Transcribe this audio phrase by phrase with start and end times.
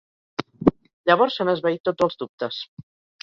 [1.09, 2.63] Llavors s'han esvaït tots els dubtes.